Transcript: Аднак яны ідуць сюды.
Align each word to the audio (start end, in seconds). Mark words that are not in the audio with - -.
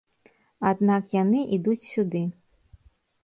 Аднак 0.69 1.11
яны 1.17 1.39
ідуць 1.57 1.89
сюды. 1.93 2.21